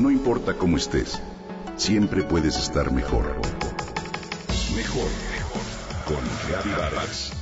No 0.00 0.10
importa 0.10 0.56
cómo 0.56 0.78
estés, 0.78 1.20
siempre 1.76 2.22
puedes 2.22 2.56
estar 2.56 2.90
mejor. 2.90 3.36
Mejor, 4.74 5.10
mejor. 5.30 5.60
Con 6.06 6.72
Vargas. 6.74 7.32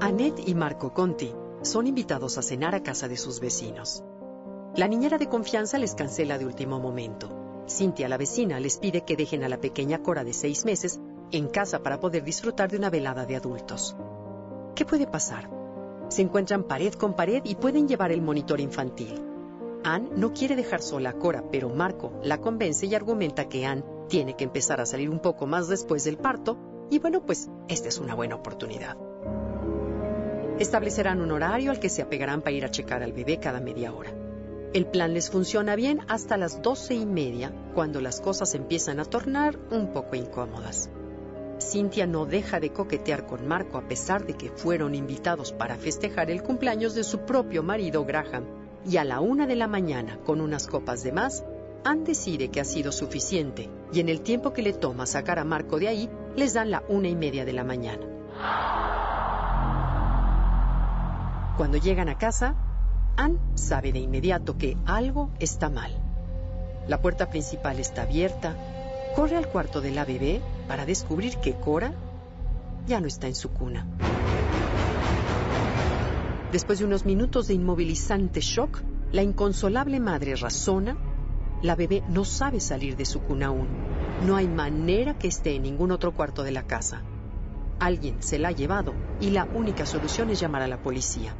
Annette 0.00 0.48
y 0.48 0.54
Marco 0.54 0.94
Conti 0.94 1.34
son 1.60 1.86
invitados 1.86 2.38
a 2.38 2.42
cenar 2.42 2.74
a 2.74 2.82
casa 2.82 3.06
de 3.06 3.18
sus 3.18 3.38
vecinos. 3.38 4.02
La 4.74 4.88
niñera 4.88 5.18
de 5.18 5.28
confianza 5.28 5.76
les 5.76 5.94
cancela 5.94 6.38
de 6.38 6.46
último 6.46 6.80
momento. 6.80 7.28
Cintia, 7.68 8.08
la 8.08 8.16
vecina, 8.16 8.58
les 8.58 8.78
pide 8.78 9.04
que 9.04 9.16
dejen 9.16 9.44
a 9.44 9.50
la 9.50 9.60
pequeña 9.60 9.98
Cora 9.98 10.24
de 10.24 10.32
seis 10.32 10.64
meses 10.64 10.98
en 11.30 11.48
casa 11.48 11.80
para 11.80 12.00
poder 12.00 12.24
disfrutar 12.24 12.70
de 12.70 12.78
una 12.78 12.88
velada 12.88 13.26
de 13.26 13.36
adultos. 13.36 13.94
¿Qué 14.74 14.86
puede 14.86 15.06
pasar? 15.06 15.57
Se 16.08 16.22
encuentran 16.22 16.64
pared 16.64 16.94
con 16.94 17.14
pared 17.14 17.42
y 17.44 17.54
pueden 17.54 17.86
llevar 17.86 18.12
el 18.12 18.22
monitor 18.22 18.60
infantil. 18.60 19.20
Anne 19.84 20.08
no 20.16 20.32
quiere 20.32 20.56
dejar 20.56 20.82
sola 20.82 21.10
a 21.10 21.12
Cora, 21.12 21.44
pero 21.50 21.68
Marco 21.68 22.12
la 22.22 22.38
convence 22.38 22.86
y 22.86 22.94
argumenta 22.94 23.48
que 23.48 23.66
Anne 23.66 23.84
tiene 24.08 24.34
que 24.34 24.44
empezar 24.44 24.80
a 24.80 24.86
salir 24.86 25.10
un 25.10 25.20
poco 25.20 25.46
más 25.46 25.68
después 25.68 26.04
del 26.04 26.16
parto 26.16 26.58
y 26.90 26.98
bueno, 26.98 27.24
pues 27.24 27.48
esta 27.68 27.88
es 27.88 27.98
una 27.98 28.14
buena 28.14 28.36
oportunidad. 28.36 28.96
Establecerán 30.58 31.20
un 31.20 31.30
horario 31.30 31.70
al 31.70 31.78
que 31.78 31.88
se 31.88 32.02
apegarán 32.02 32.40
para 32.40 32.56
ir 32.56 32.64
a 32.64 32.70
checar 32.70 33.02
al 33.02 33.12
bebé 33.12 33.38
cada 33.38 33.60
media 33.60 33.92
hora. 33.92 34.10
El 34.72 34.86
plan 34.86 35.14
les 35.14 35.30
funciona 35.30 35.76
bien 35.76 36.00
hasta 36.08 36.36
las 36.36 36.60
doce 36.62 36.94
y 36.94 37.06
media, 37.06 37.52
cuando 37.74 38.00
las 38.00 38.20
cosas 38.20 38.54
empiezan 38.54 39.00
a 39.00 39.04
tornar 39.04 39.58
un 39.70 39.92
poco 39.92 40.16
incómodas. 40.16 40.90
Cynthia 41.70 42.06
no 42.06 42.24
deja 42.24 42.60
de 42.60 42.72
coquetear 42.72 43.26
con 43.26 43.46
Marco 43.46 43.76
a 43.76 43.82
pesar 43.82 44.24
de 44.24 44.32
que 44.32 44.48
fueron 44.48 44.94
invitados 44.94 45.52
para 45.52 45.76
festejar 45.76 46.30
el 46.30 46.42
cumpleaños 46.42 46.94
de 46.94 47.04
su 47.04 47.20
propio 47.20 47.62
marido 47.62 48.06
Graham. 48.06 48.44
Y 48.86 48.96
a 48.96 49.04
la 49.04 49.20
una 49.20 49.46
de 49.46 49.54
la 49.54 49.68
mañana, 49.68 50.18
con 50.24 50.40
unas 50.40 50.66
copas 50.66 51.02
de 51.02 51.12
más, 51.12 51.44
Anne 51.84 52.04
decide 52.04 52.48
que 52.48 52.62
ha 52.62 52.64
sido 52.64 52.90
suficiente 52.90 53.68
y 53.92 54.00
en 54.00 54.08
el 54.08 54.22
tiempo 54.22 54.54
que 54.54 54.62
le 54.62 54.72
toma 54.72 55.04
sacar 55.04 55.38
a 55.38 55.44
Marco 55.44 55.78
de 55.78 55.88
ahí, 55.88 56.08
les 56.36 56.54
dan 56.54 56.70
la 56.70 56.82
una 56.88 57.08
y 57.08 57.14
media 57.14 57.44
de 57.44 57.52
la 57.52 57.64
mañana. 57.64 58.06
Cuando 61.58 61.76
llegan 61.76 62.08
a 62.08 62.16
casa, 62.16 62.54
Anne 63.16 63.38
sabe 63.56 63.92
de 63.92 63.98
inmediato 63.98 64.56
que 64.56 64.78
algo 64.86 65.30
está 65.38 65.68
mal. 65.68 65.92
La 66.86 67.02
puerta 67.02 67.28
principal 67.28 67.78
está 67.78 68.02
abierta, 68.02 68.56
corre 69.14 69.36
al 69.36 69.48
cuarto 69.48 69.82
de 69.82 69.90
la 69.90 70.06
bebé 70.06 70.40
para 70.68 70.86
descubrir 70.86 71.38
que 71.38 71.54
Cora 71.54 71.92
ya 72.86 73.00
no 73.00 73.08
está 73.08 73.26
en 73.26 73.34
su 73.34 73.50
cuna. 73.50 73.86
Después 76.52 76.78
de 76.78 76.84
unos 76.84 77.04
minutos 77.04 77.48
de 77.48 77.54
inmovilizante 77.54 78.40
shock, 78.40 78.82
la 79.10 79.22
inconsolable 79.22 80.00
madre 80.00 80.36
razona, 80.36 80.96
la 81.62 81.74
bebé 81.74 82.02
no 82.08 82.24
sabe 82.24 82.60
salir 82.60 82.96
de 82.96 83.04
su 83.04 83.20
cuna 83.20 83.46
aún. 83.46 83.68
No 84.26 84.36
hay 84.36 84.48
manera 84.48 85.18
que 85.18 85.28
esté 85.28 85.54
en 85.56 85.62
ningún 85.62 85.90
otro 85.90 86.12
cuarto 86.12 86.42
de 86.42 86.52
la 86.52 86.66
casa. 86.66 87.02
Alguien 87.80 88.22
se 88.22 88.38
la 88.38 88.48
ha 88.48 88.52
llevado 88.52 88.94
y 89.20 89.30
la 89.30 89.44
única 89.44 89.86
solución 89.86 90.30
es 90.30 90.40
llamar 90.40 90.62
a 90.62 90.68
la 90.68 90.82
policía. 90.82 91.34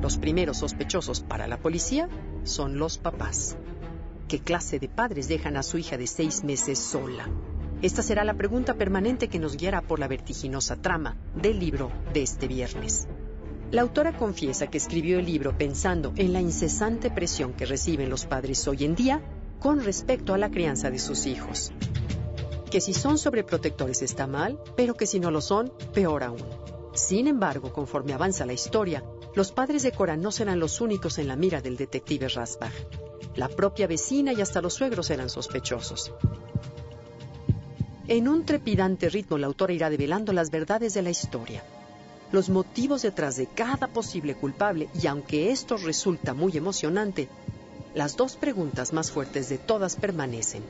Los 0.00 0.16
primeros 0.18 0.58
sospechosos 0.58 1.20
para 1.20 1.46
la 1.46 1.58
policía 1.58 2.08
son 2.42 2.78
los 2.78 2.98
papás. 2.98 3.56
¿Qué 4.28 4.40
clase 4.40 4.78
de 4.78 4.88
padres 4.88 5.28
dejan 5.28 5.56
a 5.56 5.62
su 5.62 5.78
hija 5.78 5.96
de 5.96 6.06
seis 6.06 6.42
meses 6.44 6.78
sola? 6.78 7.28
Esta 7.82 8.02
será 8.02 8.24
la 8.24 8.34
pregunta 8.34 8.74
permanente 8.74 9.28
que 9.28 9.38
nos 9.38 9.56
guiará 9.56 9.80
por 9.80 9.98
la 9.98 10.06
vertiginosa 10.06 10.76
trama 10.76 11.16
del 11.34 11.58
libro 11.58 11.90
de 12.12 12.22
este 12.22 12.46
viernes. 12.46 13.08
La 13.70 13.80
autora 13.80 14.18
confiesa 14.18 14.66
que 14.66 14.76
escribió 14.76 15.18
el 15.18 15.24
libro 15.24 15.56
pensando 15.56 16.12
en 16.16 16.34
la 16.34 16.42
incesante 16.42 17.10
presión 17.10 17.54
que 17.54 17.64
reciben 17.64 18.10
los 18.10 18.26
padres 18.26 18.68
hoy 18.68 18.84
en 18.84 18.94
día 18.94 19.22
con 19.60 19.82
respecto 19.82 20.34
a 20.34 20.38
la 20.38 20.50
crianza 20.50 20.90
de 20.90 20.98
sus 20.98 21.24
hijos. 21.24 21.72
Que 22.70 22.82
si 22.82 22.92
son 22.92 23.16
sobreprotectores 23.16 24.02
está 24.02 24.26
mal, 24.26 24.58
pero 24.76 24.94
que 24.94 25.06
si 25.06 25.18
no 25.18 25.30
lo 25.30 25.40
son, 25.40 25.72
peor 25.94 26.22
aún. 26.22 26.44
Sin 26.92 27.28
embargo, 27.28 27.72
conforme 27.72 28.12
avanza 28.12 28.44
la 28.44 28.52
historia, 28.52 29.02
los 29.34 29.52
padres 29.52 29.84
de 29.84 29.92
Cora 29.92 30.18
no 30.18 30.32
serán 30.32 30.60
los 30.60 30.82
únicos 30.82 31.18
en 31.18 31.28
la 31.28 31.36
mira 31.36 31.62
del 31.62 31.78
detective 31.78 32.28
Rasbach. 32.28 32.74
La 33.36 33.48
propia 33.48 33.86
vecina 33.86 34.34
y 34.34 34.42
hasta 34.42 34.60
los 34.60 34.74
suegros 34.74 35.08
eran 35.08 35.30
sospechosos. 35.30 36.12
En 38.10 38.26
un 38.26 38.44
trepidante 38.44 39.08
ritmo, 39.08 39.38
la 39.38 39.46
autora 39.46 39.72
irá 39.72 39.88
develando 39.88 40.32
las 40.32 40.50
verdades 40.50 40.94
de 40.94 41.02
la 41.02 41.10
historia, 41.10 41.62
los 42.32 42.48
motivos 42.48 43.02
detrás 43.02 43.36
de 43.36 43.46
cada 43.46 43.86
posible 43.86 44.34
culpable 44.34 44.88
y 45.00 45.06
aunque 45.06 45.52
esto 45.52 45.76
resulta 45.76 46.34
muy 46.34 46.56
emocionante, 46.56 47.28
las 47.94 48.16
dos 48.16 48.34
preguntas 48.34 48.92
más 48.92 49.12
fuertes 49.12 49.48
de 49.48 49.58
todas 49.58 49.94
permanecen. 49.94 50.64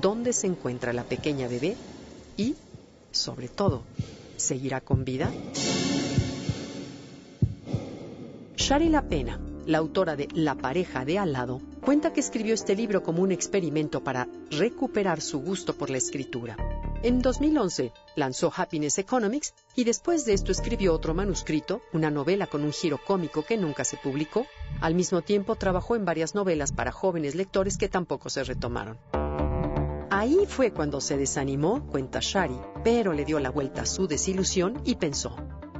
¿Dónde 0.00 0.32
se 0.32 0.46
encuentra 0.46 0.94
la 0.94 1.04
pequeña 1.04 1.48
bebé? 1.48 1.76
Y, 2.38 2.54
sobre 3.12 3.48
todo, 3.48 3.82
¿seguirá 4.38 4.80
con 4.80 5.04
vida? 5.04 5.30
Shari 8.56 8.88
La 8.88 9.02
Pena, 9.02 9.38
la 9.66 9.76
autora 9.76 10.16
de 10.16 10.28
La 10.32 10.54
pareja 10.54 11.04
de 11.04 11.18
al 11.18 11.34
lado, 11.34 11.60
cuenta 11.80 12.12
que 12.12 12.20
escribió 12.20 12.54
este 12.54 12.76
libro 12.76 13.02
como 13.02 13.22
un 13.22 13.32
experimento 13.32 14.02
para 14.02 14.28
recuperar 14.50 15.20
su 15.20 15.40
gusto 15.40 15.74
por 15.74 15.90
la 15.90 15.98
escritura. 15.98 16.56
En 17.02 17.22
2011 17.22 17.92
lanzó 18.16 18.52
Happiness 18.54 18.98
Economics 18.98 19.54
y 19.74 19.84
después 19.84 20.26
de 20.26 20.34
esto 20.34 20.52
escribió 20.52 20.92
otro 20.92 21.14
manuscrito, 21.14 21.80
una 21.92 22.10
novela 22.10 22.46
con 22.46 22.62
un 22.62 22.72
giro 22.72 23.00
cómico 23.04 23.42
que 23.42 23.56
nunca 23.56 23.84
se 23.84 23.96
publicó. 23.96 24.46
Al 24.80 24.94
mismo 24.94 25.22
tiempo 25.22 25.56
trabajó 25.56 25.96
en 25.96 26.04
varias 26.04 26.34
novelas 26.34 26.72
para 26.72 26.92
jóvenes 26.92 27.34
lectores 27.34 27.78
que 27.78 27.88
tampoco 27.88 28.28
se 28.28 28.44
retomaron. 28.44 28.98
Ahí 30.10 30.44
fue 30.46 30.72
cuando 30.72 31.00
se 31.00 31.16
desanimó, 31.16 31.86
cuenta 31.86 32.18
Shari, 32.20 32.60
pero 32.84 33.14
le 33.14 33.24
dio 33.24 33.40
la 33.40 33.50
vuelta 33.50 33.82
a 33.82 33.86
su 33.86 34.06
desilusión 34.06 34.82
y 34.84 34.96
pensó, 34.96 35.34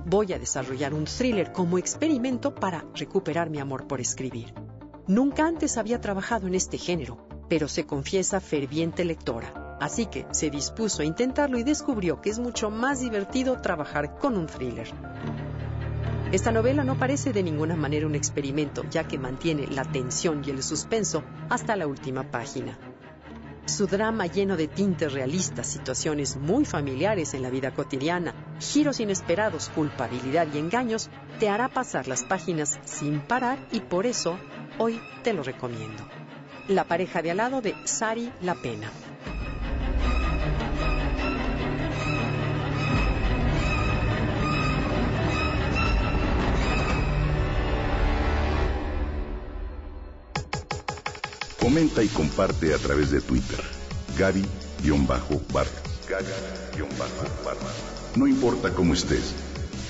voy 0.06 0.32
a 0.32 0.38
desarrollar 0.38 0.94
un 0.94 1.04
thriller 1.04 1.52
como 1.52 1.76
experimento 1.76 2.54
para 2.54 2.86
recuperar 2.94 3.50
mi 3.50 3.58
amor 3.58 3.86
por 3.86 4.00
escribir. 4.00 4.54
Nunca 5.10 5.44
antes 5.44 5.76
había 5.76 6.00
trabajado 6.00 6.46
en 6.46 6.54
este 6.54 6.78
género, 6.78 7.18
pero 7.48 7.66
se 7.66 7.84
confiesa 7.84 8.38
ferviente 8.38 9.04
lectora, 9.04 9.76
así 9.80 10.06
que 10.06 10.24
se 10.30 10.50
dispuso 10.50 11.02
a 11.02 11.04
intentarlo 11.04 11.58
y 11.58 11.64
descubrió 11.64 12.20
que 12.20 12.30
es 12.30 12.38
mucho 12.38 12.70
más 12.70 13.00
divertido 13.00 13.60
trabajar 13.60 14.18
con 14.18 14.36
un 14.36 14.46
thriller. 14.46 14.86
Esta 16.30 16.52
novela 16.52 16.84
no 16.84 16.96
parece 16.96 17.32
de 17.32 17.42
ninguna 17.42 17.74
manera 17.74 18.06
un 18.06 18.14
experimento, 18.14 18.84
ya 18.88 19.08
que 19.08 19.18
mantiene 19.18 19.66
la 19.66 19.82
tensión 19.82 20.44
y 20.46 20.50
el 20.50 20.62
suspenso 20.62 21.24
hasta 21.48 21.74
la 21.74 21.88
última 21.88 22.30
página. 22.30 22.78
Su 23.64 23.88
drama 23.88 24.26
lleno 24.26 24.56
de 24.56 24.68
tintes 24.68 25.12
realistas, 25.12 25.66
situaciones 25.66 26.36
muy 26.36 26.64
familiares 26.64 27.34
en 27.34 27.42
la 27.42 27.50
vida 27.50 27.72
cotidiana, 27.72 28.32
giros 28.60 29.00
inesperados, 29.00 29.70
culpabilidad 29.70 30.46
y 30.54 30.58
engaños, 30.58 31.10
te 31.40 31.48
hará 31.48 31.68
pasar 31.68 32.06
las 32.06 32.22
páginas 32.22 32.78
sin 32.84 33.18
parar 33.18 33.58
y 33.72 33.80
por 33.80 34.06
eso 34.06 34.38
hoy 34.80 34.98
te 35.22 35.34
lo 35.34 35.42
recomiendo. 35.42 36.02
La 36.68 36.84
pareja 36.84 37.20
de 37.20 37.30
al 37.30 37.36
lado 37.36 37.60
de 37.60 37.74
Sari 37.84 38.32
La 38.40 38.54
Pena. 38.54 38.90
Comenta 51.60 52.02
y 52.02 52.08
comparte 52.08 52.72
a 52.72 52.78
través 52.78 53.10
de 53.10 53.20
Twitter. 53.20 53.60
Gaby-Vargas. 54.18 55.28
Gaby-Vargas. 56.08 58.16
No 58.16 58.26
importa 58.26 58.72
cómo 58.72 58.94
estés, 58.94 59.34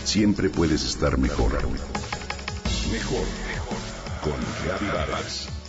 siempre 0.04 0.50
puedes 0.50 0.84
estar 0.84 1.16
mejor. 1.16 1.52
Mejor, 1.52 1.70
mejor. 2.92 3.49
Con 4.20 4.38
Gaby 4.66 4.86
Vargas. 4.92 5.59